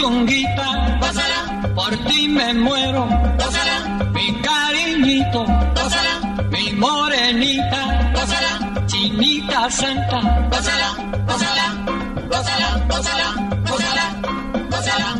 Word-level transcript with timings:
Mi 0.00 0.06
puchonguita, 0.06 0.98
gózala, 1.00 1.72
por 1.74 1.96
ti 2.06 2.28
me 2.28 2.54
muero, 2.54 3.06
gózala, 3.38 4.08
mi 4.12 4.40
cariñito, 4.40 5.44
gózala, 5.74 6.46
mi 6.50 6.72
morenita, 6.72 8.12
gózala, 8.14 8.86
chinita 8.86 9.70
santa, 9.70 10.20
gózala, 10.50 10.94
gózala, 11.26 11.66
gózala, 12.30 12.86
gózala, 12.88 13.34
gózala, 13.68 14.04
gózala. 14.70 15.16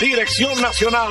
Dirección 0.00 0.60
Nacional, 0.60 1.10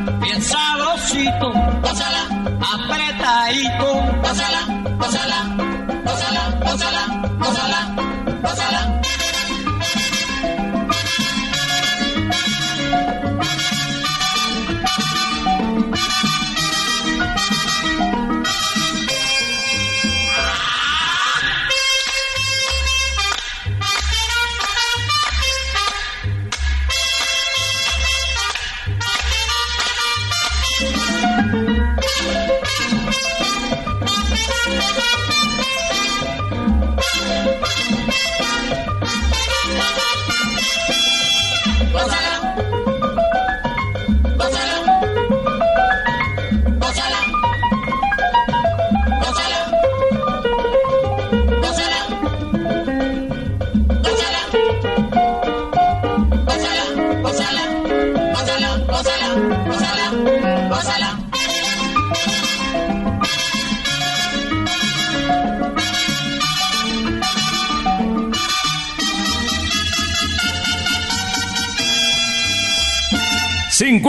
sabrosito, 0.41 1.53
pásala, 1.81 2.23
apretadito, 2.73 4.21
pásala, 4.21 4.61
pásala. 4.97 5.50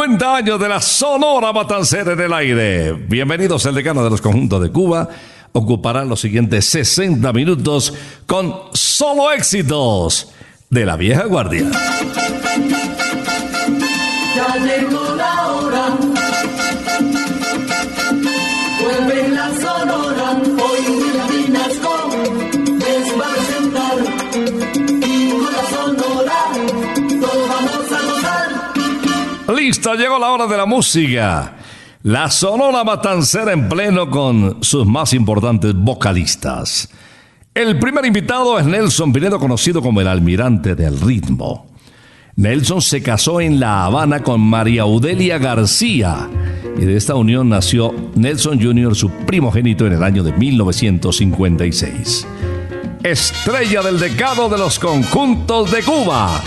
¡50 0.03 0.35
años 0.35 0.59
de 0.59 0.69
la 0.69 0.81
Sonora 0.81 1.53
Matancera 1.53 2.15
en 2.15 2.21
el 2.21 2.33
aire. 2.33 2.93
Bienvenidos, 2.93 3.65
el 3.67 3.77
decano 3.77 4.03
de 4.03 4.11
los 4.11 4.21
conjuntos 4.21 4.61
de 4.61 4.73
Cuba. 4.73 5.09
Ocuparán 5.53 6.09
los 6.09 6.21
siguientes 6.21 6.65
60 6.65 7.33
minutos 7.33 7.95
con 8.27 8.53
solo 8.73 9.31
éxitos 9.31 10.33
de 10.71 10.87
la 10.87 10.97
vieja 10.97 11.27
guardia. 11.27 11.71
Llegó 29.73 30.19
la 30.19 30.31
hora 30.31 30.47
de 30.47 30.57
la 30.57 30.67
música. 30.67 31.57
La 32.03 32.31
Sonora 32.31 32.85
Matancera 32.85 33.53
en 33.53 33.71
pleno 33.71 34.11
con 34.11 34.63
sus 34.63 34.87
más 34.87 35.15
importantes 35.15 35.73
vocalistas. 35.75 36.91
El 37.55 37.79
primer 37.79 38.05
invitado 38.05 38.59
es 38.59 38.67
Nelson 38.67 39.15
Pinedo, 39.15 39.39
conocido 39.39 39.81
como 39.81 40.03
el 40.03 40.09
almirante 40.09 40.75
del 40.75 41.01
ritmo. 41.01 41.69
Nelson 42.37 42.83
se 42.83 43.03
casó 43.03 43.41
en 43.41 43.61
La 43.61 43.87
Habana 43.87 44.23
con 44.23 44.43
María 44.43 44.83
Audelia 44.83 45.39
García 45.39 46.29
y 46.77 46.85
de 46.85 46.97
esta 46.97 47.15
unión 47.15 47.49
nació 47.49 47.95
Nelson 48.15 48.61
Jr., 48.63 48.95
su 48.95 49.11
primogénito, 49.11 49.87
en 49.87 49.95
el 49.95 50.03
año 50.03 50.23
de 50.23 50.33
1956. 50.33 52.27
Estrella 53.05 53.83
del 53.83 53.99
decado 53.99 54.49
de 54.49 54.57
los 54.57 54.79
conjuntos 54.79 55.73
de 55.73 55.83
Cuba, 55.83 56.41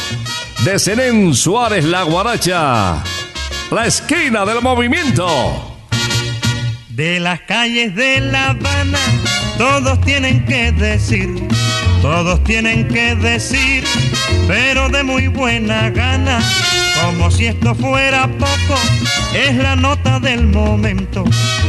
de 0.64 0.80
Zenén 0.80 1.34
Suárez 1.34 1.84
La 1.84 2.04
Guaracha, 2.04 3.04
la 3.72 3.86
esquina 3.86 4.46
del 4.46 4.62
movimiento. 4.62 5.28
De 6.90 7.20
las 7.20 7.42
calles 7.42 7.94
de 7.94 8.22
La 8.22 8.52
Habana, 8.52 9.00
todos 9.58 10.00
tienen 10.02 10.46
que 10.46 10.72
decir, 10.72 11.46
todos 12.02 12.42
tienen 12.46 12.88
que 12.88 13.16
decir, 13.16 13.84
pero 14.48 14.88
de 14.88 15.04
muy 15.04 15.28
buena 15.28 15.90
gana, 15.90 16.40
como 17.04 17.32
si 17.32 17.48
esto 17.48 17.76
fuera 17.76 18.28
poco, 18.38 18.80
es 19.34 19.56
la 19.56 19.76
nota 19.76 20.20
del 20.20 20.48
momento, 20.48 21.24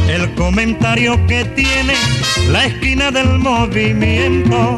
el 0.07 0.33
comentario 0.35 1.19
que 1.27 1.45
tiene 1.45 1.93
la 2.49 2.65
esquina 2.65 3.11
del 3.11 3.39
movimiento. 3.39 4.77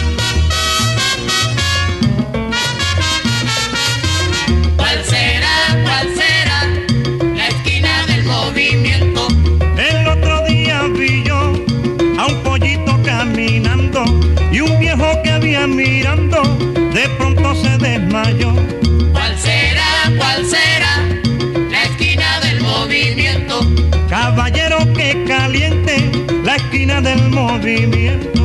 del 26.99 27.29
movimiento. 27.29 28.40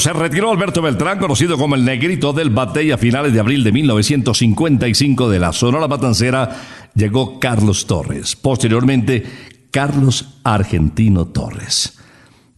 se 0.00 0.12
retiró 0.14 0.50
Alberto 0.50 0.80
Beltrán, 0.80 1.18
conocido 1.18 1.58
como 1.58 1.74
el 1.74 1.84
Negrito 1.84 2.32
del 2.32 2.48
Batey 2.50 2.90
a 2.90 2.98
finales 2.98 3.34
de 3.34 3.40
abril 3.40 3.62
de 3.62 3.70
1955 3.70 5.28
de 5.28 5.38
la 5.38 5.52
Sonora 5.52 5.88
Matancera, 5.88 6.90
llegó 6.94 7.38
Carlos 7.38 7.86
Torres. 7.86 8.34
Posteriormente, 8.34 9.22
Carlos 9.70 10.38
Argentino 10.42 11.26
Torres. 11.26 11.98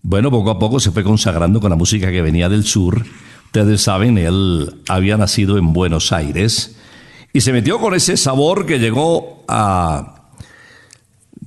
Bueno, 0.02 0.30
poco 0.30 0.50
a 0.50 0.58
poco 0.58 0.78
se 0.78 0.92
fue 0.92 1.02
consagrando 1.02 1.60
con 1.60 1.70
la 1.70 1.76
música 1.76 2.10
que 2.12 2.22
venía 2.22 2.48
del 2.48 2.64
sur. 2.64 3.04
Ustedes 3.46 3.82
saben, 3.82 4.18
él 4.18 4.80
había 4.88 5.16
nacido 5.16 5.58
en 5.58 5.72
Buenos 5.72 6.12
Aires 6.12 6.76
y 7.32 7.40
se 7.40 7.52
metió 7.52 7.80
con 7.80 7.94
ese 7.94 8.16
sabor 8.16 8.66
que 8.66 8.78
llegó 8.78 9.44
a 9.48 10.30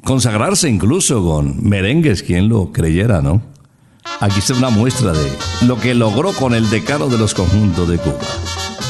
consagrarse 0.03 0.69
incluso 0.69 1.23
con 1.25 1.67
merengues, 1.67 2.21
quien 2.21 2.49
lo 2.49 2.71
creyera, 2.73 3.21
¿no? 3.21 3.54
Aquí 4.19 4.39
está 4.39 4.53
una 4.53 4.69
muestra 4.69 5.11
de 5.11 5.37
lo 5.61 5.77
que 5.77 5.93
logró 5.93 6.33
con 6.33 6.53
el 6.53 6.69
decano 6.69 7.07
de 7.07 7.17
los 7.17 7.33
conjuntos 7.33 7.87
de 7.89 7.97
Cuba. 7.97 8.19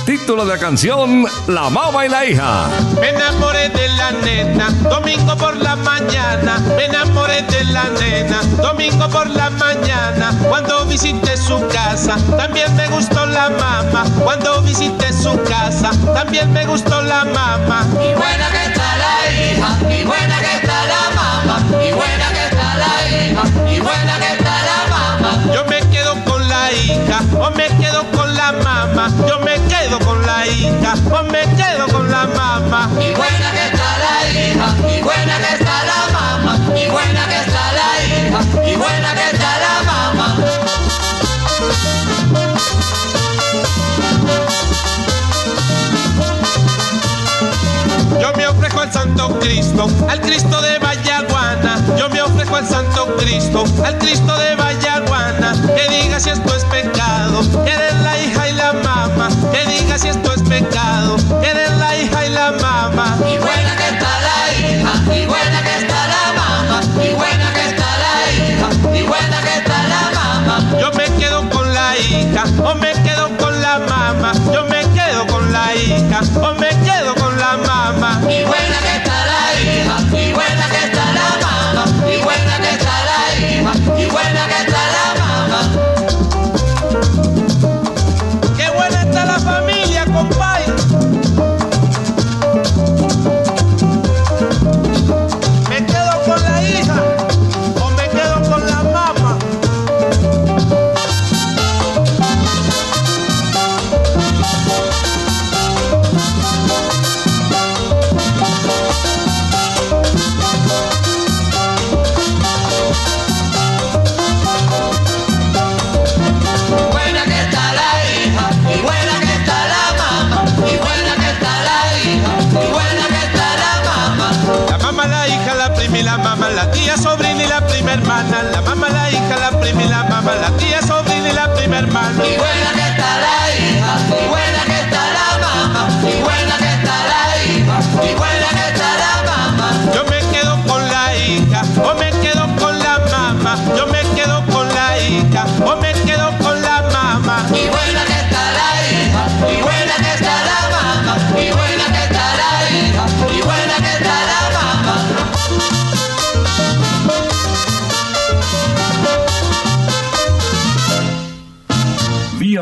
Título 0.06 0.46
de 0.46 0.54
la 0.54 0.60
canción 0.60 1.26
La 1.48 1.70
Mama 1.70 2.06
y 2.06 2.10
la 2.10 2.26
Hija. 2.26 2.68
Me 3.02 3.10
enamoré 3.10 3.70
de 3.70 3.88
la 3.90 4.12
nena, 4.12 4.70
domingo 4.88 5.36
por 5.36 5.58
la 5.58 5.76
mañana. 5.78 6.60
Me 6.78 6.86
enamoré 6.86 7.42
de 7.42 7.64
la 7.66 7.86
nena, 8.00 8.40
domingo 8.62 9.10
por 9.10 9.28
la 9.28 9.50
mañana. 9.50 10.32
Cuando 10.48 10.86
visité 10.86 11.36
su 11.36 11.60
casa, 11.70 12.18
también 12.38 12.76
me 12.76 12.88
gustó 12.90 13.26
la 13.26 13.50
mamá. 13.50 14.06
Cuando 14.24 14.62
visité 14.62 15.12
su 15.12 15.42
casa, 15.44 15.90
también 16.14 16.54
me 16.54 16.68
gustó 16.68 17.02
la 17.02 17.26
mamá. 17.26 17.88
Y 17.94 18.14
buena 18.14 18.52
que 18.52 18.66
está 18.68 19.05
Cristo, 49.76 50.08
al 50.08 50.22
Cristo 50.22 50.62
de 50.62 50.80
Vallaguana, 50.80 51.98
yo 51.98 52.10
me 52.10 52.22
ofrezco 52.22 52.56
al 52.56 52.66
Santo 52.66 53.16
Cristo, 53.18 53.66
al 53.84 53.98
Cristo 53.98 54.38
de 54.38 54.56
Vallaguana. 54.56 54.65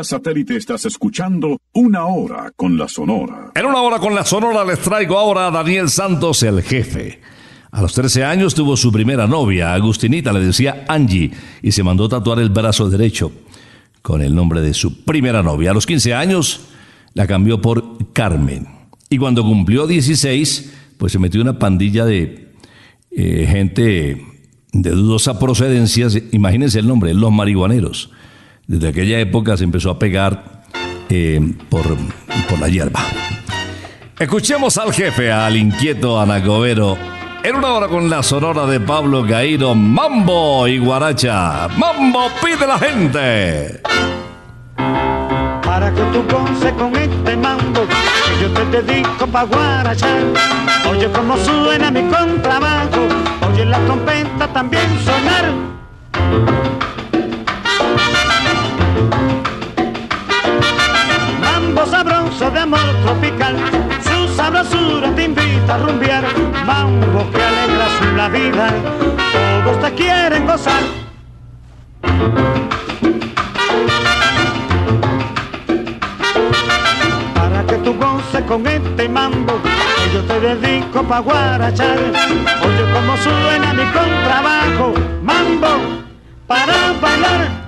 satélite 0.04 0.56
estás 0.56 0.84
escuchando 0.84 1.58
Una 1.72 2.06
Hora 2.06 2.52
con 2.54 2.76
la 2.76 2.88
Sonora. 2.88 3.52
En 3.54 3.66
Una 3.66 3.82
Hora 3.82 3.98
con 3.98 4.14
la 4.14 4.24
Sonora 4.24 4.64
les 4.64 4.78
traigo 4.80 5.18
ahora 5.18 5.48
a 5.48 5.50
Daniel 5.50 5.88
Santos, 5.88 6.42
el 6.42 6.62
jefe. 6.62 7.20
A 7.70 7.82
los 7.82 7.92
13 7.92 8.24
años 8.24 8.54
tuvo 8.54 8.76
su 8.76 8.92
primera 8.92 9.26
novia, 9.26 9.74
Agustinita, 9.74 10.32
le 10.32 10.40
decía 10.40 10.84
Angie, 10.88 11.32
y 11.62 11.72
se 11.72 11.82
mandó 11.82 12.08
tatuar 12.08 12.38
el 12.38 12.50
brazo 12.50 12.88
derecho 12.88 13.32
con 14.00 14.22
el 14.22 14.34
nombre 14.34 14.60
de 14.60 14.74
su 14.74 15.04
primera 15.04 15.42
novia. 15.42 15.72
A 15.72 15.74
los 15.74 15.86
15 15.86 16.14
años 16.14 16.66
la 17.14 17.26
cambió 17.26 17.60
por 17.60 18.12
Carmen. 18.12 18.68
Y 19.10 19.18
cuando 19.18 19.42
cumplió 19.42 19.86
16, 19.86 20.72
pues 20.98 21.12
se 21.12 21.18
metió 21.18 21.40
una 21.40 21.58
pandilla 21.58 22.04
de 22.04 22.52
eh, 23.10 23.46
gente 23.48 24.24
de 24.72 24.90
dudosa 24.90 25.38
procedencia, 25.38 26.08
imagínense 26.32 26.78
el 26.80 26.86
nombre, 26.86 27.14
los 27.14 27.32
marihuaneros. 27.32 28.10
Desde 28.66 28.88
aquella 28.88 29.18
época 29.18 29.56
se 29.56 29.64
empezó 29.64 29.90
a 29.90 29.98
pegar 29.98 30.62
eh, 31.10 31.40
por, 31.68 31.82
por 32.48 32.58
la 32.58 32.68
hierba. 32.68 33.00
Escuchemos 34.18 34.78
al 34.78 34.92
jefe, 34.92 35.30
al 35.30 35.56
inquieto 35.56 36.18
Anacobero, 36.20 36.96
en 37.42 37.56
una 37.56 37.72
hora 37.74 37.88
con 37.88 38.08
la 38.08 38.22
sonora 38.22 38.64
de 38.64 38.80
Pablo 38.80 39.26
Caíro, 39.26 39.74
Mambo 39.74 40.66
y 40.66 40.78
Guaracha. 40.78 41.68
Mambo 41.76 42.30
pide 42.42 42.66
la 42.66 42.78
gente. 42.78 43.82
Para 45.64 45.92
que 45.92 46.02
tú 46.12 46.24
goces 46.30 46.72
con 46.74 46.96
este 46.96 47.36
mambo, 47.36 47.82
que 47.82 48.42
yo 48.42 48.50
te 48.50 48.82
dedico 48.82 49.26
pa' 49.26 49.42
guarachar. 49.42 50.22
Oye 50.88 51.10
cómo 51.12 51.36
suena 51.36 51.90
mi 51.90 52.02
contrabajo, 52.02 53.08
oye 53.50 53.66
la 53.66 53.78
trompeta 53.80 54.48
también 54.52 54.86
sonar. 55.04 55.52
Mambo 61.40 61.86
sabroso 61.86 62.50
de 62.50 62.60
amor 62.60 62.80
tropical, 63.04 63.56
su 64.02 64.28
sabrosura 64.34 65.14
te 65.14 65.24
invita 65.24 65.74
a 65.74 65.78
rumbear. 65.78 66.24
Mambo 66.66 67.30
que 67.30 67.42
alegra 67.42 67.86
su 67.98 68.16
la 68.16 68.28
vida, 68.28 68.70
todos 69.64 69.80
te 69.82 69.94
quieren 69.94 70.46
gozar. 70.46 70.82
Para 77.34 77.66
que 77.66 77.76
tú 77.78 77.94
goces 77.94 78.42
con 78.46 78.66
este 78.66 79.08
mambo, 79.08 79.60
yo 80.12 80.22
te 80.24 80.40
dedico 80.40 81.02
pa' 81.02 81.20
guarachar. 81.20 81.98
Oye 81.98 82.84
cómo 82.92 83.16
suena 83.18 83.72
mi 83.74 83.84
contrabajo, 83.92 84.94
mambo, 85.22 86.02
para 86.46 86.92
bailar. 87.00 87.64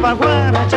Dedico 0.00 0.67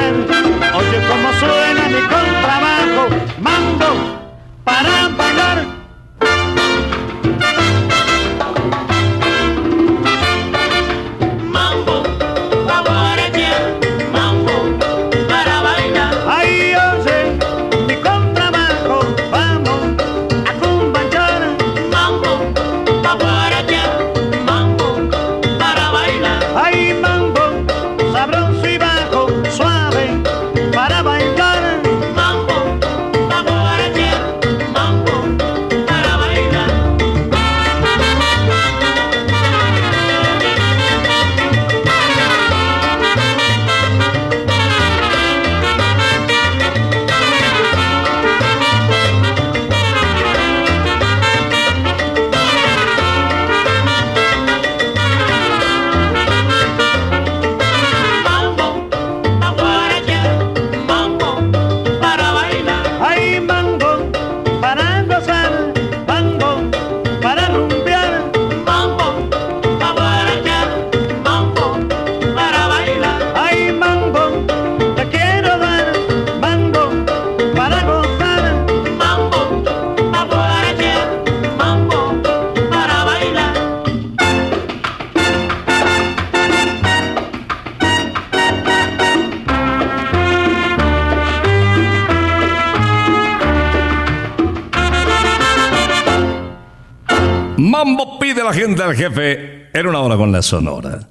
jefe 98.93 99.67
en 99.74 99.88
una 99.88 100.00
hora 100.00 100.17
con 100.17 100.31
la 100.31 100.41
sonora. 100.41 101.10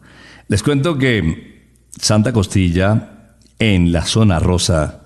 Les 0.48 0.62
cuento 0.62 0.98
que 0.98 1.78
Santa 2.00 2.32
Costilla 2.32 3.36
en 3.58 3.92
la 3.92 4.04
zona 4.04 4.38
rosa 4.38 5.02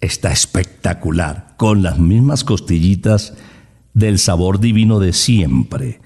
está 0.00 0.32
espectacular, 0.32 1.54
con 1.56 1.82
las 1.82 1.98
mismas 1.98 2.44
costillitas 2.44 3.34
del 3.94 4.18
sabor 4.18 4.60
divino 4.60 4.98
de 4.98 5.12
siempre. 5.12 6.00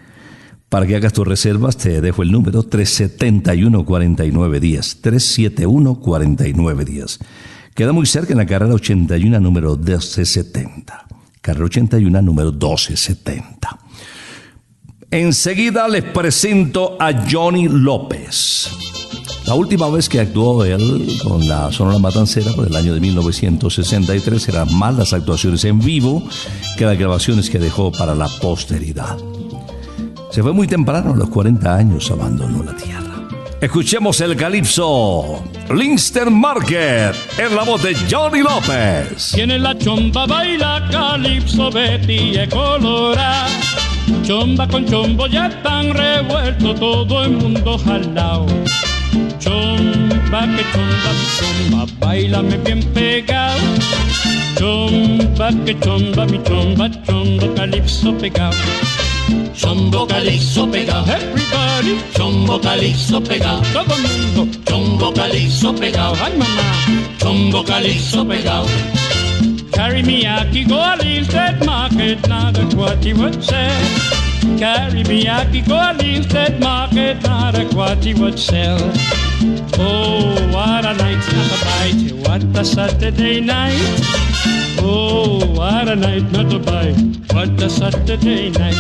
Para 0.69 0.87
que 0.87 0.97
hagas 0.97 1.13
tus 1.13 1.27
reservas 1.27 1.77
te 1.77 2.01
dejo 2.01 2.23
el 2.23 2.33
número 2.33 2.65
371-49 2.65 4.59
días. 4.59 4.99
371-49 5.03 6.85
días. 6.85 7.19
Queda 7.75 7.93
muy 7.93 8.07
cerca 8.07 8.33
en 8.33 8.39
la 8.39 8.47
carrera 8.47 8.75
81 8.75 9.39
número 9.41 9.77
1270. 9.77 11.07
Carrera 11.41 11.67
81 11.67 12.23
número 12.23 12.51
1270. 12.51 13.86
Enseguida 15.11 15.87
les 15.87 16.03
presento 16.03 16.97
a 16.99 17.13
Johnny 17.31 17.69
López. 17.69 18.69
La 19.47 19.55
última 19.55 19.89
vez 19.89 20.09
que 20.09 20.19
actuó 20.19 20.65
él 20.65 21.19
con 21.23 21.47
la 21.47 21.71
Sonora 21.71 22.01
Matancera, 22.01 22.53
por 22.53 22.67
el 22.67 22.75
año 22.75 22.93
de 22.93 22.99
1963, 22.99 24.49
eran 24.49 24.75
más 24.75 24.97
las 24.97 25.13
actuaciones 25.13 25.65
en 25.65 25.79
vivo 25.79 26.29
que 26.77 26.85
las 26.85 26.99
grabaciones 26.99 27.49
que 27.49 27.61
dejó 27.61 27.93
para 27.93 28.17
la 28.17 28.29
posteridad. 28.41 29.17
Se 30.33 30.43
fue 30.43 30.53
muy 30.53 30.67
temprano, 30.67 31.13
a 31.13 31.17
los 31.17 31.29
40 31.29 31.73
años 31.73 32.11
abandonó 32.11 32.65
la 32.65 32.77
tierra. 32.77 33.29
Escuchemos 33.61 34.21
el 34.21 34.35
calipso 34.35 35.41
Linster 35.73 36.33
Market 36.33 37.15
en 37.39 37.55
la 37.55 37.63
voz 37.63 37.81
de 37.85 37.95
Johnny 38.11 38.41
López. 38.41 39.31
Tiene 39.33 39.61
la 39.61 39.79
chomba, 39.79 40.27
baila 40.27 40.89
calipso, 40.91 41.71
Betty 41.71 42.41
y 42.41 42.49
colora. 42.49 43.47
Chomba 44.23 44.67
con 44.67 44.85
chombo 44.87 45.27
ya 45.27 45.47
están 45.47 45.95
revuelto, 45.95 46.75
todo 46.75 47.25
el 47.25 47.31
mundo 47.33 47.79
jalao. 47.79 48.47
Chomba, 49.39 50.41
que 50.57 50.65
chomba, 50.73 51.11
mi 51.19 51.27
chomba, 51.39 51.87
bailame 52.01 52.57
bien 52.59 52.83
pegado. 52.95 53.61
Chomba, 54.59 55.51
que 55.65 55.79
chomba, 55.81 56.27
mi 56.27 56.43
chomba, 56.43 56.91
chombo 57.07 57.55
calipso 57.55 58.13
pegado. 58.19 58.57
Chombo 59.55 60.07
calixo 60.07 60.71
pegado, 60.71 61.07
Everybody, 61.07 61.99
chombo 62.15 62.61
calixo 62.61 63.21
pegado, 63.21 63.63
todo 63.73 63.95
el 63.97 64.03
mundo, 64.03 64.59
chombo 64.67 65.13
calixo 65.13 65.75
pegado, 65.75 66.15
ay 66.23 66.33
mamá. 66.37 66.63
chombo 67.19 67.65
calixo 67.65 68.25
pegado. 68.27 68.67
Carry 69.73 70.03
me 70.03 70.27
aki 70.27 70.65
go 70.65 70.77
a 70.77 70.97
Linstead 70.99 71.65
Market, 71.65 72.27
now 72.29 72.51
that's 72.51 72.75
what 72.75 73.03
he 73.05 73.13
would 73.13 73.43
say. 73.43 73.71
Carry 74.59 75.05
me 75.05 75.27
aki 75.29 75.61
go 75.63 75.75
a 75.77 75.95
Linstead 75.95 76.59
Market, 76.61 77.23
now 77.23 77.51
that's 77.51 77.75
what 77.75 78.03
he 78.05 78.15
would 78.15 78.39
sell. 78.39 78.79
Oh, 79.79 80.35
what 80.53 80.85
a 80.85 80.95
night, 80.95 81.23
not 81.33 81.53
a 81.53 81.59
bite, 81.67 82.13
what 82.27 82.43
a 82.59 82.65
Saturday 82.65 83.41
night. 83.41 83.79
Oh, 84.79 85.45
what 85.55 85.89
a 85.89 85.97
night 85.97 86.31
not 86.33 86.51
to 86.51 86.59
buy. 86.59 86.93
What 87.33 87.61
a 87.63 87.69
Saturday 87.69 88.51
night. 88.51 88.77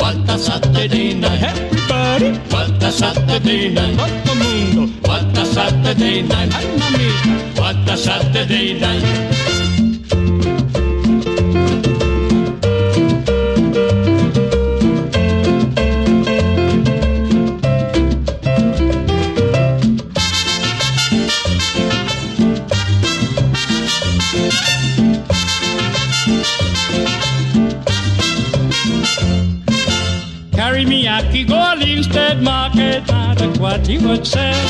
What 0.00 0.16
a 0.28 0.38
Saturday 0.38 1.14
night. 1.14 1.42
Everybody, 1.42 2.38
What 2.50 2.82
a 2.82 2.90
Saturday 2.90 3.72
night. 3.74 3.96
todo 3.96 4.34
mundo. 4.34 4.86
What 5.08 5.38
a 5.38 5.44
Saturday 5.44 6.22
night. 6.22 6.52
What 7.58 7.88
a 7.88 7.96
Saturday 7.96 8.78
night. 8.80 9.04
What 33.58 33.86
he 33.86 33.98
would 33.98 34.26
sell. 34.26 34.68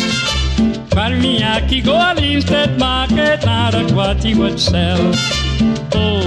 Aquí, 1.55 1.85
go 1.85 1.95
al 1.95 2.19
Instead 2.19 2.79
Market, 2.79 3.45
nada 3.45 3.85
what 3.95 4.23
he 4.25 4.35
would 4.35 4.59
sell. 4.59 4.99
Oh, 5.95 6.21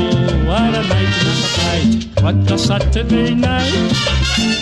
what 0.48 0.74
a 0.74 0.84
night, 0.88 1.14
not 1.26 1.42
a 1.44 1.60
night. 1.64 2.22
What 2.22 2.52
a 2.52 2.58
Saturday 2.58 3.34
night. 3.34 3.74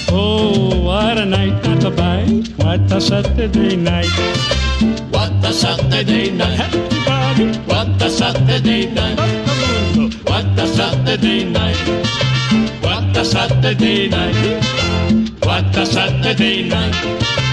Oh, 0.10 0.82
what 0.82 1.18
a 1.18 1.26
night, 1.26 1.64
not 1.64 1.84
a 1.84 1.92
bite. 1.92 2.48
What 2.58 2.92
a 2.92 3.00
Saturday 3.00 3.76
night. 3.76 4.10
What 5.12 5.46
a 5.46 5.54
Saturday 5.54 6.32
night. 6.32 6.76
What 7.68 8.02
a 8.02 8.10
Saturday 8.10 8.92
night. 8.92 9.20
What 10.24 10.60
a 10.60 10.68
Saturday 10.68 11.46
night. 11.46 11.78
What 12.82 13.18
a 13.18 13.24
Saturday 13.24 14.10
night. 14.10 14.64
What 15.44 15.78
a 15.78 15.86
Saturday 15.86 16.70
night. 16.70 17.45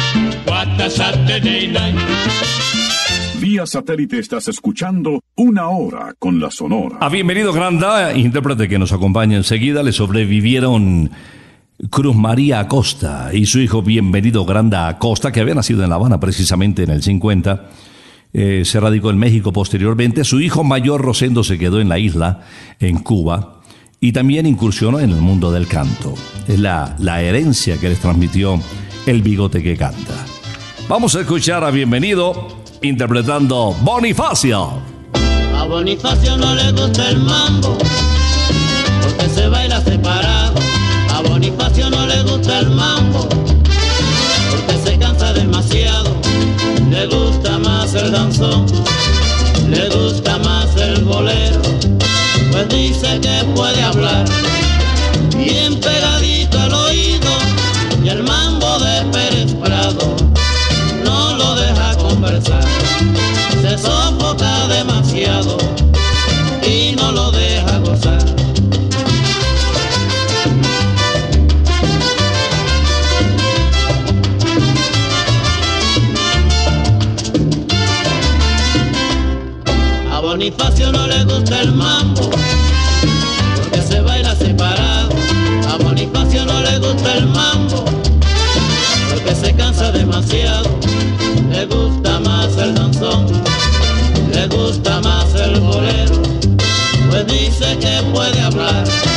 Saturday 0.79 1.69
night. 1.69 1.97
Vía 3.41 3.67
satélite 3.67 4.19
estás 4.19 4.49
escuchando 4.49 5.21
Una 5.37 5.69
Hora 5.69 6.15
con 6.19 6.41
la 6.41 6.51
Sonora. 6.51 6.97
A 7.01 7.09
bienvenido 7.09 7.53
Granda, 7.53 8.17
intérprete 8.17 8.69
que 8.69 8.79
nos 8.79 8.93
acompaña 8.93 9.37
enseguida, 9.37 9.83
le 9.83 9.93
sobrevivieron 9.93 11.11
Cruz 11.91 12.15
María 12.17 12.61
Acosta 12.61 13.31
y 13.33 13.47
su 13.47 13.59
hijo 13.61 13.83
Bienvenido 13.83 14.45
Granda 14.45 14.89
Acosta, 14.89 15.33
que 15.33 15.41
había 15.41 15.55
nacido 15.55 15.83
en 15.83 15.91
La 15.91 15.97
Habana 15.97 16.21
precisamente 16.21 16.83
en 16.85 16.91
el 16.91 17.03
50. 17.03 17.69
eh, 18.33 18.63
se 18.65 18.81
radicó 18.81 19.11
en 19.11 19.19
México 19.19 19.53
posteriormente. 19.53 20.25
Su 20.25 20.41
hijo 20.41 20.65
mayor 20.65 21.01
Rosendo 21.03 21.43
se 21.45 21.59
quedó 21.59 21.81
en 21.81 21.89
la 21.89 21.99
isla, 21.99 22.41
en 22.81 22.99
Cuba, 22.99 23.61
y 24.01 24.13
también 24.13 24.47
incursionó 24.47 25.01
en 25.01 25.11
el 25.11 25.21
mundo 25.21 25.51
del 25.53 25.67
canto. 25.67 26.15
Es 26.49 26.59
la, 26.59 26.97
la 26.99 27.23
herencia 27.23 27.79
que 27.79 27.89
les 27.89 27.99
transmitió 27.99 28.61
el 29.07 29.23
bigote 29.23 29.63
que 29.63 29.77
canta. 29.77 30.15
Vamos 30.93 31.17
a 31.17 31.21
escuchar 31.21 31.65
a 31.65 31.71
Bienvenido 31.71 32.49
interpretando 32.83 33.75
Bonifacio. 33.81 34.73
A 35.57 35.65
Bonifacio 35.65 36.37
no 36.37 36.55
le 36.55 36.71
gusta 36.73 37.09
el 37.09 37.17
mambo, 37.17 37.79
porque 39.01 39.27
se 39.31 39.49
baila 39.49 39.81
separado. 39.81 40.61
A 41.15 41.23
Bonifacio 41.23 41.89
no 41.89 42.07
le 42.07 42.23
gusta 42.25 42.59
el 42.59 42.69
mambo, 42.73 43.27
porque 44.51 44.77
se 44.85 44.99
cansa 44.99 45.33
demasiado. 45.33 46.15
Le 46.91 47.07
gusta 47.07 47.59
más 47.61 47.95
el 47.95 48.13
danzón, 48.13 48.67
le 49.71 49.89
gusta 49.89 50.37
más 50.41 50.77
el 50.77 51.05
bolero, 51.05 51.63
pues 52.51 52.69
dice 52.69 53.19
que 53.19 53.45
puede 53.55 53.83
hablar 53.83 54.27
bien 55.39 55.81
pegadito 55.81 56.42
el 81.63 81.73
mambo, 81.73 82.29
porque 83.57 83.83
se 83.83 84.01
baila 84.01 84.35
separado. 84.35 85.11
A 85.73 85.77
Bonifacio 85.77 86.45
no 86.45 86.61
le 86.61 86.79
gusta 86.79 87.15
el 87.15 87.27
mambo, 87.27 87.85
porque 89.11 89.35
se 89.35 89.55
cansa 89.55 89.93
demasiado. 89.93 90.69
Le 91.51 91.67
gusta 91.67 92.19
más 92.21 92.57
el 92.57 92.75
danzón, 92.75 93.27
le 94.33 94.47
gusta 94.49 95.01
más 95.01 95.35
el 95.35 95.61
bolero, 95.61 96.21
pues 97.11 97.27
dice 97.27 97.79
que 97.79 98.03
puede 98.13 98.41
hablar 98.41 99.12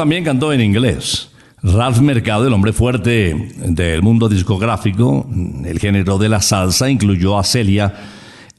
también 0.00 0.24
cantó 0.24 0.50
en 0.50 0.62
inglés. 0.62 1.28
Ralph 1.62 2.00
Mercado, 2.00 2.46
el 2.46 2.54
hombre 2.54 2.72
fuerte 2.72 3.36
del 3.66 4.00
mundo 4.00 4.30
discográfico, 4.30 5.28
el 5.62 5.78
género 5.78 6.16
de 6.16 6.30
la 6.30 6.40
salsa, 6.40 6.88
incluyó 6.88 7.38
a 7.38 7.44
Celia 7.44 7.92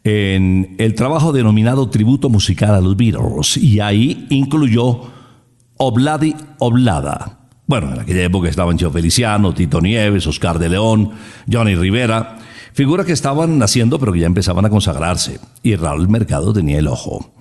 en 0.04 0.76
el 0.78 0.94
trabajo 0.94 1.32
denominado 1.32 1.90
Tributo 1.90 2.30
Musical 2.30 2.76
a 2.76 2.80
los 2.80 2.96
Beatles 2.96 3.58
y 3.58 3.80
ahí 3.80 4.28
incluyó 4.30 5.02
Obladi 5.78 6.36
Oblada. 6.60 7.40
Bueno, 7.66 7.92
en 7.92 8.02
aquella 8.02 8.26
época 8.26 8.48
estaban 8.48 8.78
Cheo 8.78 8.92
Feliciano, 8.92 9.52
Tito 9.52 9.82
Nieves, 9.82 10.28
Oscar 10.28 10.60
de 10.60 10.70
León, 10.70 11.10
Johnny 11.52 11.74
Rivera, 11.74 12.38
figuras 12.74 13.08
que 13.08 13.14
estaban 13.14 13.58
naciendo 13.58 13.98
pero 13.98 14.14
que 14.14 14.20
ya 14.20 14.28
empezaban 14.28 14.66
a 14.66 14.70
consagrarse 14.70 15.40
y 15.64 15.76
Raúl 15.76 16.08
Mercado 16.08 16.54
tenía 16.54 16.78
el 16.78 16.88
ojo. 16.88 17.34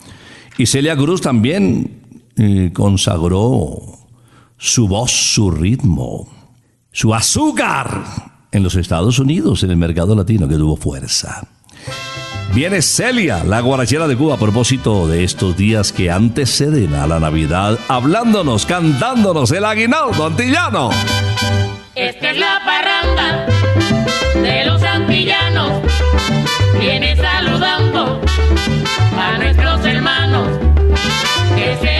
Y 0.57 0.65
Celia 0.65 0.97
Cruz 0.97 1.21
también 1.21 2.00
consagró 2.73 3.81
su 4.57 4.89
voz, 4.89 5.11
su 5.11 5.51
ritmo, 5.51 6.29
su 6.93 7.15
azúcar 7.15 8.05
en 8.53 8.63
los 8.63 8.75
Estados 8.75 9.19
Unidos, 9.19 9.63
en 9.63 9.71
el 9.71 9.77
mercado 9.77 10.15
latino, 10.15 10.49
que 10.49 10.57
tuvo 10.57 10.77
fuerza. 10.77 11.47
Viene 12.53 12.83
Celia, 12.83 13.45
la 13.45 13.61
guarachera 13.61 14.09
de 14.09 14.17
Cuba, 14.17 14.35
a 14.35 14.39
propósito 14.39 15.07
de 15.07 15.23
estos 15.23 15.57
días 15.57 15.93
que 15.93 16.11
anteceden 16.11 16.95
a 16.95 17.07
la 17.07 17.21
Navidad, 17.21 17.79
hablándonos, 17.89 18.67
cantándonos 18.67 19.53
el 19.53 19.65
aguinaldo 19.65 20.27
antillano. 20.27 20.91
Esta 21.95 22.31
es 22.31 22.39
la 22.39 22.61
parranda 22.67 23.47
de 24.43 24.67
los 24.67 24.83
antillanos. 24.83 25.83
Viene 26.81 27.17
saludando 27.17 28.21
a 29.17 29.39
nuestros 29.39 29.85
hermanos, 29.85 30.49
deseando 31.55 32.00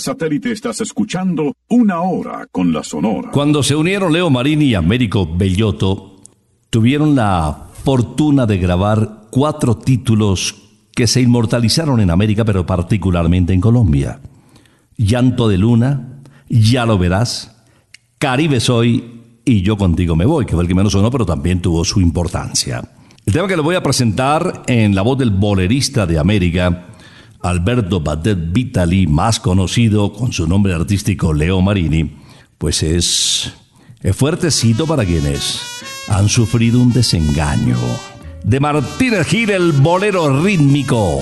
satélite 0.00 0.50
estás 0.50 0.80
escuchando 0.80 1.54
Una 1.68 2.00
Hora 2.00 2.46
con 2.50 2.72
la 2.72 2.82
Sonora. 2.82 3.30
Cuando 3.30 3.62
se 3.62 3.76
unieron 3.76 4.12
Leo 4.12 4.30
Marini 4.30 4.66
y 4.66 4.74
Américo 4.74 5.28
Bellotto, 5.32 6.16
tuvieron 6.70 7.14
la 7.14 7.66
fortuna 7.84 8.46
de 8.46 8.58
grabar 8.58 9.28
cuatro 9.30 9.76
títulos 9.76 10.56
que 10.94 11.06
se 11.06 11.20
inmortalizaron 11.20 12.00
en 12.00 12.10
América, 12.10 12.44
pero 12.44 12.66
particularmente 12.66 13.52
en 13.52 13.60
Colombia. 13.60 14.20
Llanto 14.96 15.48
de 15.48 15.58
Luna, 15.58 16.20
Ya 16.48 16.84
lo 16.84 16.98
verás, 16.98 17.56
Caribe 18.18 18.60
Soy 18.60 19.20
y 19.44 19.62
Yo 19.62 19.76
contigo 19.76 20.16
me 20.16 20.26
voy, 20.26 20.44
que 20.46 20.52
fue 20.52 20.62
el 20.62 20.68
que 20.68 20.74
menos 20.74 20.92
sonó, 20.92 21.10
pero 21.10 21.24
también 21.24 21.60
tuvo 21.60 21.84
su 21.84 22.00
importancia. 22.00 22.82
El 23.24 23.32
tema 23.32 23.48
que 23.48 23.56
le 23.56 23.62
voy 23.62 23.76
a 23.76 23.82
presentar 23.82 24.62
en 24.66 24.94
la 24.94 25.02
voz 25.02 25.18
del 25.18 25.30
bolerista 25.30 26.06
de 26.06 26.18
América, 26.18 26.89
Alberto 27.42 28.00
Badet 28.00 28.52
Vitali, 28.52 29.06
más 29.06 29.40
conocido 29.40 30.12
con 30.12 30.32
su 30.32 30.46
nombre 30.46 30.74
artístico 30.74 31.32
Leo 31.32 31.60
Marini, 31.60 32.18
pues 32.58 32.82
es, 32.82 33.54
es 34.02 34.14
fuertecito 34.14 34.86
para 34.86 35.04
quienes 35.04 35.60
han 36.08 36.28
sufrido 36.28 36.80
un 36.80 36.92
desengaño. 36.92 37.76
De 38.44 38.60
Martínez 38.60 39.26
Gil, 39.26 39.50
el 39.50 39.72
bolero 39.72 40.42
rítmico, 40.42 41.20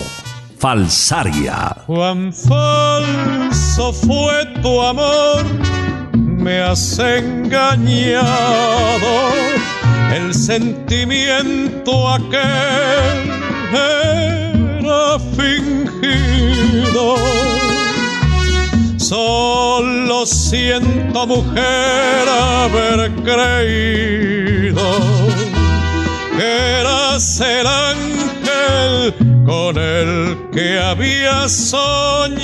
Falsaria. 0.59 1.77
Cuán 1.87 2.33
falso 2.33 3.93
fue 3.93 4.47
tu 4.61 4.81
amor, 4.83 5.45
me 6.15 6.61
has 6.61 6.99
engañado. 6.99 8.25
El 10.13 10.35
sentimiento 10.35 12.09
aquel 12.09 13.39
era 13.73 15.19
fingido. 16.99 17.17
Solo 18.99 20.27
siento, 20.27 21.27
mujer, 21.27 22.29
haber 22.29 23.11
creído 23.23 24.83
que 26.37 26.81
eras 26.81 27.41
el 27.41 27.67
ángel 27.67 29.15
con 29.47 29.79
el 29.79 30.51
que 30.53 30.79
había 30.79 31.49
soñado. 31.49 32.39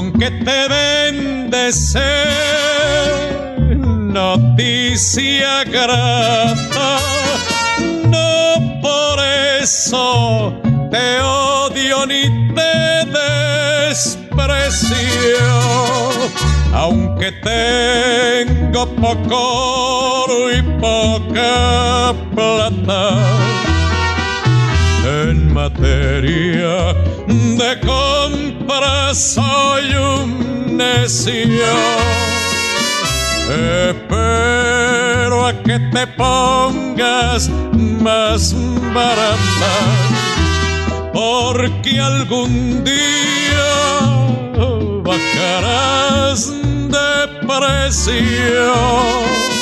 Con 0.00 0.12
que 0.12 0.30
te 0.30 0.68
bendecé, 0.68 1.98
noticia 3.76 5.64
grata, 5.64 7.00
no 8.08 8.80
por 8.80 9.20
eso 9.60 10.54
te 10.90 11.20
odio 11.20 12.06
ni 12.06 12.22
te 12.54 13.04
desprecio, 13.90 14.96
aunque 16.72 17.32
tengo 17.32 18.86
poco 18.96 20.50
y 20.50 20.62
poca 20.80 22.14
plata. 22.34 23.69
En 25.10 25.52
materia 25.52 26.94
de 27.26 27.80
compra 27.84 29.12
soy 29.12 29.92
un 29.94 30.76
necio. 30.76 31.72
Espero 33.90 35.46
a 35.46 35.52
que 35.64 35.80
te 35.92 36.06
pongas 36.06 37.50
más 37.72 38.54
barata, 38.94 39.74
porque 41.12 42.00
algún 42.00 42.84
día 42.84 43.72
bajarás 45.02 46.52
de 46.94 47.10
precio. 47.48 49.59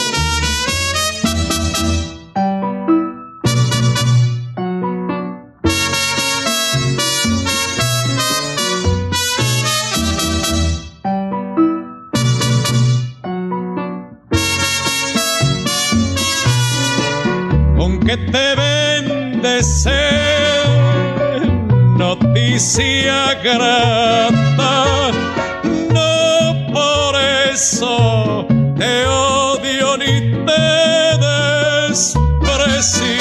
Que 18.09 18.16
te 18.16 18.55
bendece 18.57 20.01
noticia 21.99 23.35
grata. 23.44 25.11
No 25.92 26.73
por 26.73 27.14
eso 27.53 28.47
te 28.79 29.07
odio 29.07 29.99
ni 29.99 30.33
te 30.47 31.18
desprecio 31.90 33.18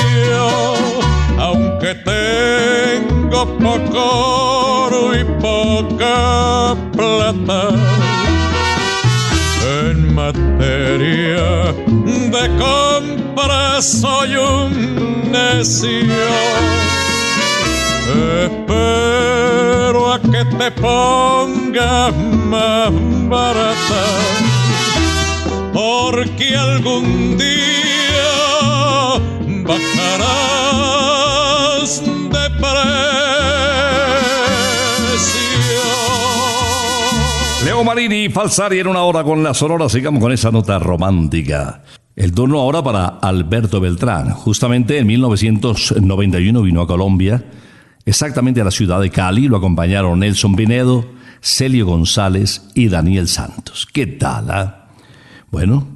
aunque 1.37 1.93
tengo 1.95 3.41
poco 3.57 5.13
y 5.13 5.23
poca 5.41 6.77
plata 6.93 8.26
materia 10.17 11.73
de 12.33 12.45
compra 12.57 13.79
soy 13.81 14.35
un 14.35 15.31
necio. 15.31 16.33
Espero 18.45 20.01
a 20.13 20.19
que 20.19 20.43
te 20.59 20.71
pongas 20.71 22.15
más 22.53 22.91
barata, 23.29 24.05
porque 25.71 26.57
algún 26.57 27.37
día 27.37 28.33
bajarás 29.69 30.81
de 32.33 32.45
precio. 32.59 33.26
Marini, 37.83 38.29
Falsari 38.29 38.79
en 38.79 38.87
una 38.87 39.03
hora 39.03 39.23
con 39.23 39.43
la 39.43 39.53
sonora. 39.53 39.87
Sigamos 39.89 40.21
con 40.21 40.31
esa 40.31 40.51
nota 40.51 40.79
romántica. 40.79 41.83
El 42.15 42.31
turno 42.31 42.59
ahora 42.59 42.81
para 42.83 43.05
Alberto 43.05 43.79
Beltrán. 43.79 44.31
Justamente 44.31 44.97
en 44.97 45.07
1991 45.07 46.61
vino 46.61 46.81
a 46.81 46.87
Colombia, 46.87 47.45
exactamente 48.05 48.61
a 48.61 48.63
la 48.63 48.71
ciudad 48.71 48.99
de 48.99 49.09
Cali. 49.09 49.47
Lo 49.47 49.57
acompañaron 49.57 50.19
Nelson 50.19 50.55
Pinedo, 50.55 51.05
Celio 51.41 51.85
González 51.85 52.69
y 52.73 52.87
Daniel 52.87 53.27
Santos. 53.27 53.87
¿Qué 53.91 54.07
tal? 54.07 54.49
ah? 54.49 54.87
Bueno, 55.51 55.87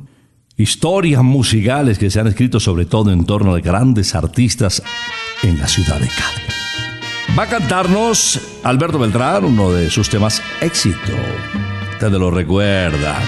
historias 0.57 1.23
musicales 1.23 1.97
que 1.97 2.11
se 2.11 2.19
han 2.19 2.27
escrito 2.27 2.59
sobre 2.59 2.85
todo 2.85 3.11
en 3.11 3.25
torno 3.25 3.55
de 3.55 3.61
grandes 3.61 4.13
artistas 4.13 4.83
en 5.41 5.59
la 5.59 5.67
ciudad 5.67 5.99
de 5.99 6.07
Cali. 6.07 6.60
Va 7.37 7.43
a 7.43 7.47
cantarnos 7.47 8.59
Alberto 8.63 8.99
Beltrán, 8.99 9.45
uno 9.45 9.71
de 9.71 9.89
sus 9.89 10.09
temas 10.09 10.43
éxito. 10.59 11.13
Ustedes 11.93 12.19
lo 12.19 12.29
recuerdan. 12.29 13.23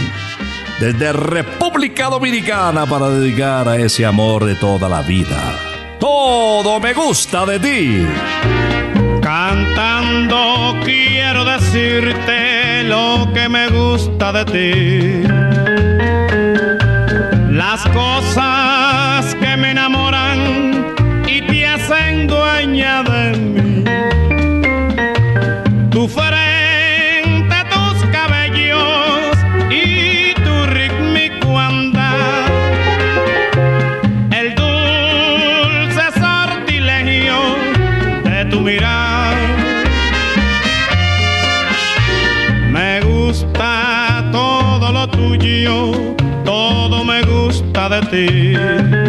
Desde 0.79 1.13
República 1.13 2.09
Dominicana 2.09 2.85
para 2.85 3.09
dedicar 3.09 3.69
a 3.69 3.77
ese 3.77 4.05
amor 4.05 4.43
de 4.43 4.55
toda 4.55 4.89
la 4.89 5.01
vida. 5.03 5.57
Todo 5.99 6.81
me 6.81 6.93
gusta 6.93 7.45
de 7.45 7.59
ti. 7.59 8.05
Cantando 9.21 10.75
quiero 10.83 11.45
decirte 11.45 12.83
lo 12.83 13.31
que 13.33 13.47
me 13.47 13.69
gusta 13.69 14.33
de 14.33 14.45
ti. 14.45 15.23
Las 17.51 17.87
cosas 17.89 18.52
gusta 48.13 49.02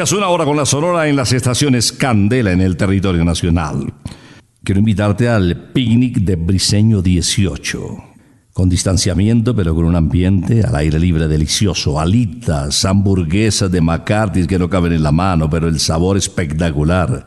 Escuchas 0.00 0.18
una 0.18 0.28
hora 0.28 0.46
con 0.46 0.56
la 0.56 0.64
sonora 0.64 1.08
en 1.08 1.16
las 1.16 1.30
estaciones 1.34 1.92
Candela 1.92 2.52
en 2.52 2.62
el 2.62 2.74
territorio 2.74 3.22
nacional. 3.22 3.92
Quiero 4.64 4.78
invitarte 4.78 5.28
al 5.28 5.72
picnic 5.74 6.20
de 6.20 6.36
Briseño 6.36 7.02
18. 7.02 8.04
con 8.54 8.70
distanciamiento, 8.70 9.54
pero 9.54 9.74
con 9.74 9.84
un 9.84 9.94
ambiente 9.96 10.62
al 10.62 10.74
aire 10.76 10.98
libre 10.98 11.28
delicioso. 11.28 12.00
Alitas, 12.00 12.82
hamburguesas 12.86 13.70
de 13.70 13.82
McCarthy 13.82 14.46
que 14.46 14.58
no 14.58 14.70
caben 14.70 14.94
en 14.94 15.02
la 15.02 15.12
mano, 15.12 15.50
pero 15.50 15.68
el 15.68 15.78
sabor 15.78 16.16
espectacular. 16.16 17.26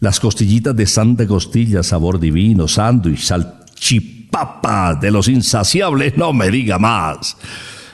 Las 0.00 0.18
costillitas 0.18 0.74
de 0.74 0.86
Santa 0.86 1.28
Costilla, 1.28 1.84
sabor 1.84 2.18
divino, 2.18 2.66
sándwich, 2.66 3.20
salchipapa 3.20 4.96
de 4.96 5.12
los 5.12 5.28
insaciables, 5.28 6.16
no 6.16 6.32
me 6.32 6.50
diga 6.50 6.76
más. 6.76 7.36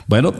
Bueno, 0.06 0.32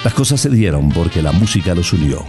las 0.04 0.14
cosas 0.14 0.42
se 0.42 0.50
dieron 0.50 0.90
porque 0.90 1.22
la 1.22 1.32
música 1.32 1.76
los 1.76 1.92
unió. 1.94 2.26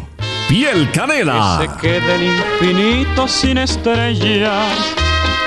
Piel 0.49 0.91
Canela. 0.91 1.59
Que 1.61 1.67
se 1.67 1.81
quede 1.81 2.15
el 2.15 2.23
infinito 2.25 3.27
sin 3.29 3.59
estrellas 3.59 4.95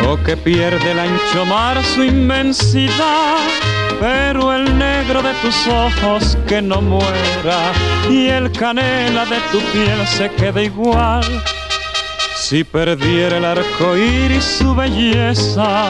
o 0.07 0.17
que 0.23 0.35
pierde 0.35 0.91
el 0.91 0.99
ancho 0.99 1.45
mar 1.45 1.83
su 1.83 2.03
inmensidad. 2.03 3.37
Pero 3.99 4.53
el 4.53 4.77
negro 4.77 5.21
de 5.21 5.33
tus 5.35 5.67
ojos 5.67 6.37
que 6.47 6.61
no 6.61 6.81
muera 6.81 7.71
y 8.09 8.27
el 8.27 8.51
canela 8.51 9.25
de 9.25 9.37
tu 9.51 9.59
piel 9.71 10.05
se 10.05 10.29
quede 10.31 10.65
igual. 10.65 11.23
Si 12.37 12.63
perdiera 12.63 13.37
el 13.37 13.45
arco 13.45 13.95
iris 13.95 14.43
su 14.43 14.75
belleza 14.75 15.89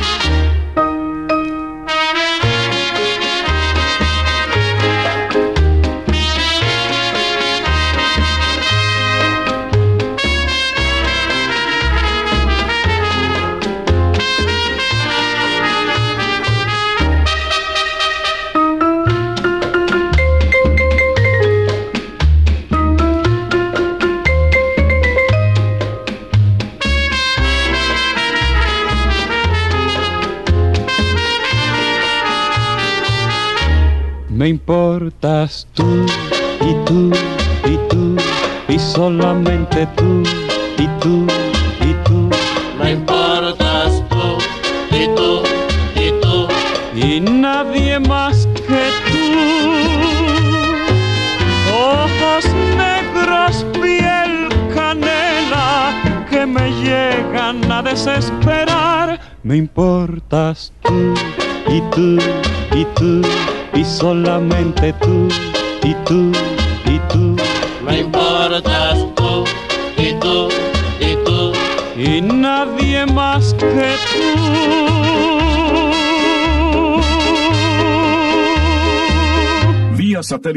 Importas 35.21 35.67
tú 35.75 36.20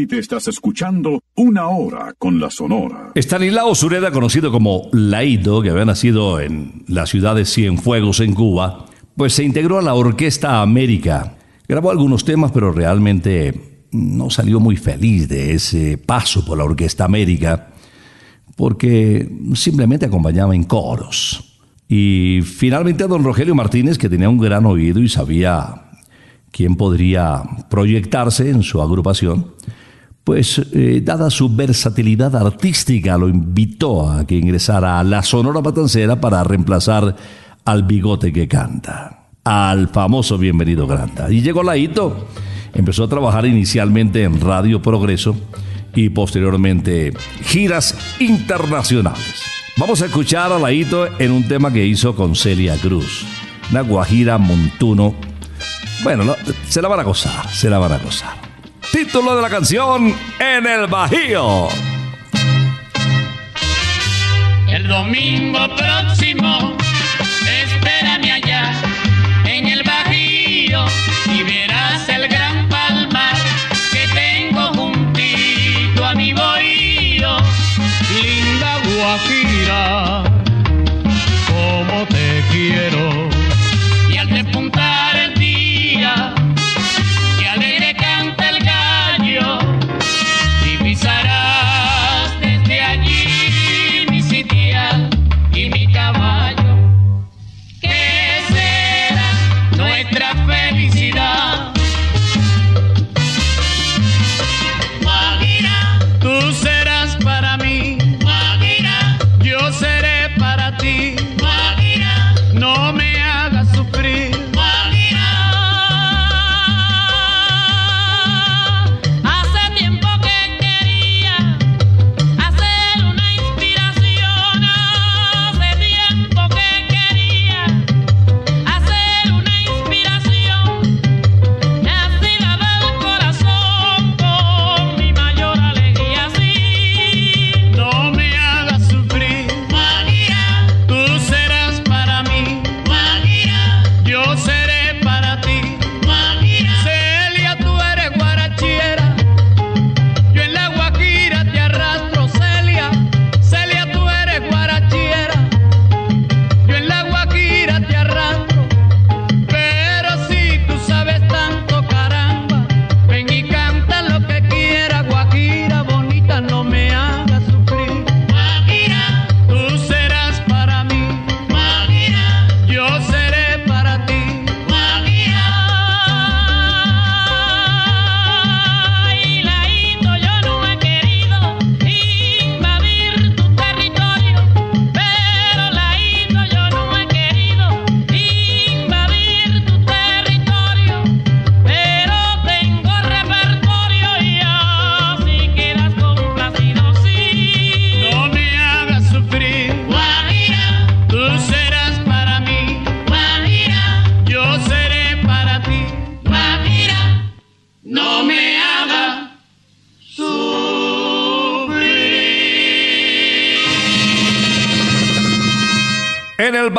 satélite 0.05 0.19
estás 0.19 0.49
escuchando 0.49 1.23
una 1.35 1.69
hora 1.69 2.14
con 2.19 2.38
la 2.38 2.51
Sonora. 2.51 3.12
Estanislao 3.14 3.75
Sureda, 3.75 4.11
conocido 4.11 4.53
como 4.53 4.88
Laito, 4.93 5.62
que 5.62 5.71
había 5.71 5.85
nacido 5.85 6.40
en 6.40 6.85
la 6.88 7.07
ciudad 7.07 7.35
de 7.35 7.45
Cienfuegos, 7.45 8.21
en 8.21 8.35
Cuba, 8.35 8.87
pues 9.17 9.33
se 9.33 9.45
integró 9.45 9.79
a 9.79 9.83
la 9.83 9.95
Orquesta 9.95 10.61
América. 10.61 11.37
Grabó 11.67 11.90
algunos 11.90 12.25
temas, 12.25 12.53
pero 12.53 12.73
realmente 12.73 13.87
no 13.93 14.29
salió 14.31 14.61
muy 14.61 14.77
feliz 14.77 15.29
de 15.29 15.55
ese 15.55 15.97
paso 15.99 16.45
por 16.45 16.59
la 16.59 16.64
Orquesta 16.64 17.05
América, 17.05 17.71
porque 18.57 19.29
simplemente 19.55 20.07
acompañaba 20.07 20.55
en 20.55 20.64
coros. 20.64 21.61
Y 21.88 22.40
finalmente 22.43 23.05
a 23.05 23.07
don 23.07 23.25
Rogelio 23.25 23.55
Martínez, 23.55 23.99
que 23.99 24.09
tenía 24.09 24.29
un 24.29 24.38
gran 24.38 24.67
oído 24.67 25.01
y 25.01 25.09
sabía 25.09 25.83
quién 26.51 26.77
podría 26.77 27.43
proyectarse 27.71 28.51
en 28.51 28.62
su 28.62 28.81
agrupación, 28.83 29.55
pues 30.25 30.59
eh, 30.73 31.03
dada 31.05 31.29
su 31.29 31.55
versatilidad 31.55 32.35
artística 32.35 33.19
lo 33.19 33.29
invitó 33.29 34.11
a 34.11 34.27
que 34.27 34.37
ingresara 34.37 34.99
a 34.99 35.05
la 35.05 35.23
Sonora 35.23 35.61
Matancera 35.61 36.19
para 36.19 36.43
reemplazar 36.43 37.15
al 37.67 37.83
bigote 37.83 38.33
que 38.33 38.49
canta, 38.49 39.29
al 39.44 39.88
famoso 39.88 40.38
Bienvenido 40.38 40.87
Granda. 40.87 41.31
Y 41.31 41.42
llegó 41.42 41.63
Laito, 41.63 42.27
empezó 42.73 43.05
a 43.05 43.09
trabajar 43.09 43.44
inicialmente 43.44 44.23
en 44.23 44.40
Radio 44.40 44.81
Progreso 44.81 45.37
y 45.94 46.09
posteriormente 46.09 47.13
giras 47.42 47.94
internacionales. 48.19 49.42
Vamos 49.77 50.01
a 50.01 50.07
escuchar 50.07 50.53
a 50.53 50.59
Laito 50.59 51.07
en 51.19 51.33
un 51.33 51.46
tema 51.46 51.71
que 51.71 51.85
hizo 51.85 52.17
con 52.17 52.35
Celia 52.35 52.77
Cruz, 52.79 53.27
una 53.71 53.83
guajira 53.83 54.38
montuno. 54.38 55.15
Bueno, 56.03 56.25
no, 56.25 56.35
se 56.67 56.81
la 56.81 56.88
van 56.88 57.01
a 57.01 57.03
gozar, 57.03 57.51
se 57.51 57.69
la 57.69 57.79
van 57.79 57.92
a 57.92 57.98
gozar. 57.98 58.44
Título 58.93 59.37
de 59.37 59.43
la 59.43 59.51
canción 59.51 60.15
En 60.39 60.67
el 60.67 60.87
Bajío. 60.87 61.69
El 64.69 64.89
domingo 64.89 65.59
próximo, 65.77 66.77
nuestra 100.05 100.35
felicidad. 100.46 101.34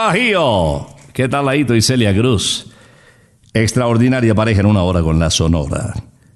Bajío. 0.05 0.85
¿Qué 1.13 1.27
tal, 1.27 1.47
Laito 1.47 1.73
y 1.73 1.81
Celia 1.81 2.15
Cruz? 2.15 2.67
Extraordinaria 3.51 4.35
pareja 4.35 4.59
en 4.59 4.67
una 4.67 4.83
hora 4.83 5.01
con 5.01 5.17
la 5.17 5.31
Sonora. 5.31 5.95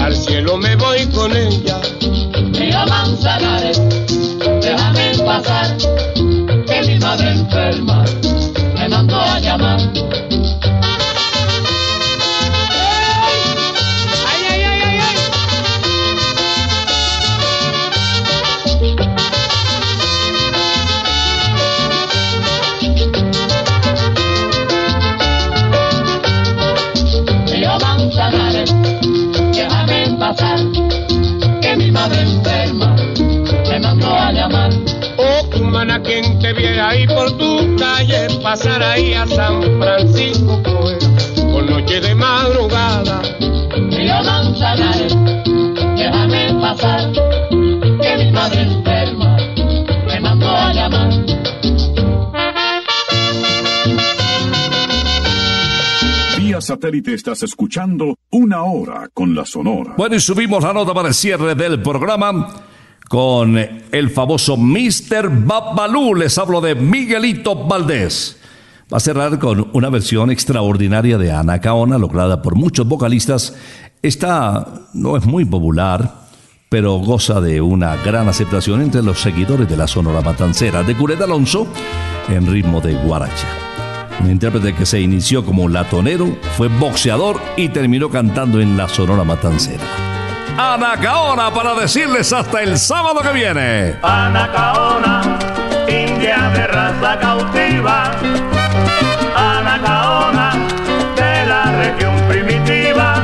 al 0.00 0.16
cielo 0.16 0.56
me 0.56 0.74
voy 0.76 1.06
con 1.08 1.36
ella. 1.36 1.80
Río 2.52 2.86
Manzanares, 2.86 3.67
satélite 56.78 57.12
estás 57.12 57.42
escuchando 57.42 58.16
una 58.30 58.62
hora 58.62 59.08
con 59.12 59.34
la 59.34 59.44
Sonora. 59.44 59.94
Bueno, 59.96 60.14
y 60.14 60.20
subimos 60.20 60.62
la 60.62 60.72
nota 60.72 60.94
para 60.94 61.08
el 61.08 61.14
cierre 61.14 61.56
del 61.56 61.82
programa 61.82 62.54
con 63.08 63.58
el 63.58 64.10
famoso 64.10 64.56
Mr. 64.56 65.28
Babalú. 65.44 66.14
Les 66.14 66.38
hablo 66.38 66.60
de 66.60 66.76
Miguelito 66.76 67.66
Valdés. 67.66 68.38
Va 68.92 68.98
a 68.98 69.00
cerrar 69.00 69.40
con 69.40 69.70
una 69.72 69.90
versión 69.90 70.30
extraordinaria 70.30 71.18
de 71.18 71.32
Ana 71.32 71.60
Caona, 71.60 71.98
lograda 71.98 72.42
por 72.42 72.54
muchos 72.54 72.86
vocalistas. 72.86 73.56
Esta 74.00 74.82
no 74.94 75.16
es 75.16 75.26
muy 75.26 75.44
popular, 75.44 76.28
pero 76.68 76.98
goza 76.98 77.40
de 77.40 77.60
una 77.60 77.96
gran 77.96 78.28
aceptación 78.28 78.82
entre 78.82 79.02
los 79.02 79.18
seguidores 79.18 79.68
de 79.68 79.76
la 79.76 79.88
Sonora 79.88 80.20
Matancera 80.20 80.84
de 80.84 80.96
Curet 80.96 81.20
Alonso 81.20 81.66
en 82.28 82.46
ritmo 82.46 82.80
de 82.80 82.94
guaracha. 82.94 83.67
Un 84.20 84.30
intérprete 84.30 84.74
que 84.74 84.84
se 84.84 85.00
inició 85.00 85.44
como 85.44 85.68
latonero, 85.68 86.36
fue 86.56 86.68
boxeador 86.68 87.40
y 87.56 87.68
terminó 87.68 88.08
cantando 88.10 88.60
en 88.60 88.76
la 88.76 88.88
Sonora 88.88 89.24
Matancera. 89.24 89.84
Anacaona 90.58 91.54
para 91.54 91.74
decirles 91.74 92.32
hasta 92.32 92.62
el 92.62 92.78
sábado 92.78 93.20
que 93.20 93.32
viene. 93.32 93.94
Anacaona, 94.02 95.38
india 95.86 96.50
de 96.52 96.66
raza 96.66 97.18
cautiva. 97.20 98.10
Anacaona, 99.36 100.52
de 101.14 101.46
la 101.46 101.64
región 101.76 102.16
primitiva. 102.28 103.22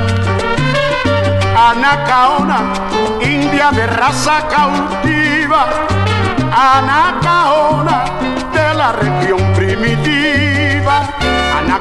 Anacaona, 1.70 2.72
india 3.20 3.72
de 3.72 3.86
raza 3.88 4.47
cautiva. 4.49 5.66
Anacaona, 6.53 7.24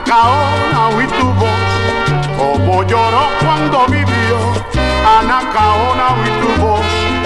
Anacaona, 0.04 0.88
oí 0.98 1.08
tu 1.08 1.28
voz, 1.34 2.38
como 2.38 2.84
lloró 2.84 3.30
cuando 3.42 3.86
vivió. 3.88 4.38
Anacaona, 5.20 6.08
oí 6.20 6.30
tu 6.42 6.62
voz, 6.62 6.86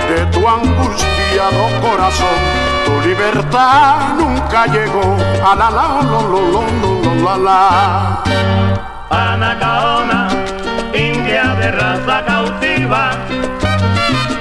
de 0.10 0.26
tu 0.28 0.48
angustiado 0.48 1.70
corazón. 1.82 2.38
Tu 2.86 3.08
libertad 3.08 4.14
nunca 4.20 4.68
llegó. 4.68 5.18
A 5.44 5.56
la 5.56 5.72
la, 5.72 6.02
lo, 6.04 6.22
lo, 6.22 6.42
lo, 6.52 6.62
lo, 7.02 7.16
la, 7.26 7.38
la. 7.38 8.24
Anacaona, 9.10 10.28
india 10.94 11.56
de 11.56 11.72
raza 11.72 12.26
cautiva. 12.26 13.12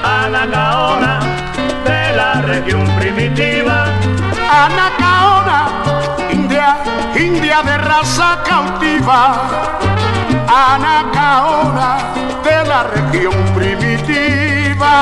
Anacaona, 0.04 1.20
de 1.86 2.16
la 2.16 2.42
región 2.42 2.86
primitiva. 2.98 3.45
India, 7.26 7.62
de 7.62 7.76
raza 7.78 8.42
cautiva. 8.44 9.20
Anacaona 10.48 11.90
de 12.44 12.56
la 12.70 12.80
región 12.94 13.34
primitiva. 13.54 14.94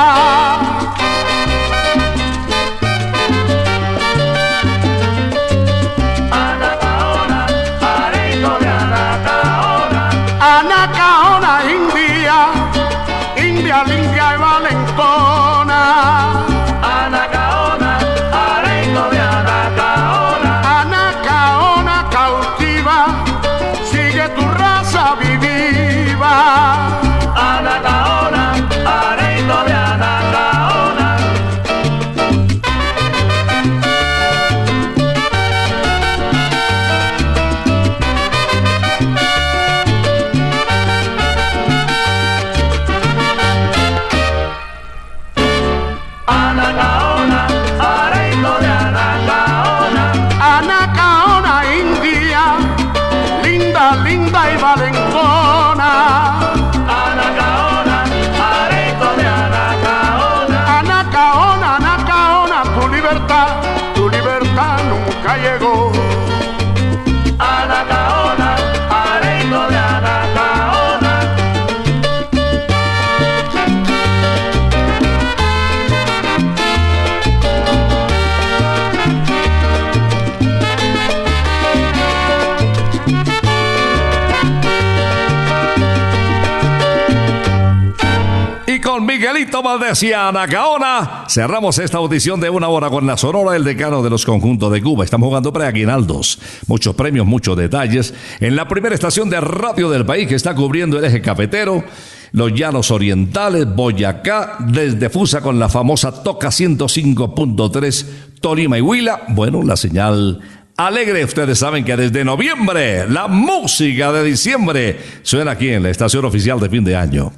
Y 89.75 90.13
Anacaona 90.13 91.25
cerramos 91.27 91.79
esta 91.79 91.97
audición 91.97 92.39
de 92.39 92.49
una 92.49 92.69
hora 92.69 92.89
con 92.89 93.05
la 93.05 93.17
Sonora, 93.17 93.57
el 93.57 93.65
decano 93.65 94.01
de 94.01 94.09
los 94.09 94.25
conjuntos 94.25 94.71
de 94.71 94.81
Cuba. 94.81 95.03
Estamos 95.03 95.27
jugando 95.27 95.51
preaguinaldos, 95.51 96.39
muchos 96.67 96.95
premios, 96.95 97.25
muchos 97.25 97.57
detalles. 97.57 98.13
En 98.39 98.55
la 98.55 98.69
primera 98.69 98.95
estación 98.95 99.29
de 99.29 99.41
radio 99.41 99.89
del 99.89 100.05
país 100.05 100.29
que 100.29 100.35
está 100.35 100.55
cubriendo 100.55 100.97
el 100.97 101.03
eje 101.03 101.21
cafetero, 101.21 101.83
los 102.31 102.53
llanos 102.53 102.89
orientales, 102.89 103.67
Boyacá, 103.75 104.55
desde 104.59 105.09
Fusa 105.09 105.41
con 105.41 105.59
la 105.59 105.67
famosa 105.67 106.23
Toca 106.23 106.47
105.3, 106.47 108.05
Tolima 108.39 108.77
y 108.77 108.81
Huila. 108.81 109.23
Bueno, 109.27 109.61
la 109.61 109.75
señal 109.75 110.39
Alegre, 110.77 111.25
ustedes 111.25 111.59
saben 111.59 111.83
que 111.83 111.97
desde 111.97 112.23
noviembre 112.23 113.09
la 113.09 113.27
música 113.27 114.13
de 114.13 114.23
diciembre 114.23 114.99
suena 115.21 115.51
aquí 115.51 115.67
en 115.67 115.83
la 115.83 115.89
estación 115.89 116.23
oficial 116.23 116.61
de 116.61 116.69
fin 116.69 116.85
de 116.85 116.95
año. 116.95 117.33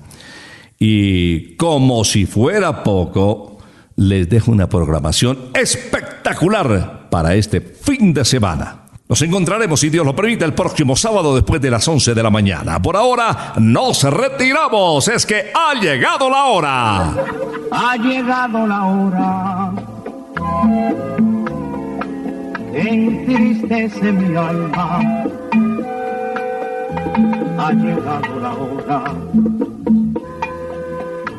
Y 0.79 1.55
como 1.55 2.03
si 2.03 2.25
fuera 2.25 2.83
poco, 2.83 3.57
les 3.95 4.29
dejo 4.29 4.51
una 4.51 4.69
programación 4.69 5.49
espectacular 5.53 7.09
para 7.09 7.35
este 7.35 7.61
fin 7.61 8.13
de 8.13 8.23
semana. 8.23 8.83
Nos 9.09 9.21
encontraremos, 9.21 9.79
si 9.79 9.89
Dios 9.89 10.05
lo 10.05 10.15
permite, 10.15 10.43
el 10.43 10.53
próximo 10.53 10.95
sábado 10.95 11.33
después 11.33 11.61
de 11.61 11.71
las 11.71 11.87
11 11.87 12.13
de 12.13 12.21
la 12.23 12.29
mañana. 12.29 12.81
Por 12.81 12.97
ahora, 12.97 13.53
nos 13.57 14.03
retiramos. 14.03 15.07
Es 15.07 15.25
que 15.25 15.51
ha 15.53 15.79
llegado 15.79 16.29
la 16.29 16.43
hora. 16.45 17.15
Ha 17.71 17.95
llegado 17.95 18.67
la 18.67 18.85
hora. 18.85 19.71
Entristece 22.73 24.11
mi 24.11 24.35
alma. 24.35 24.99
Ha 27.57 27.71
llegado 27.71 28.39
la 28.41 28.53
hora 28.53 29.66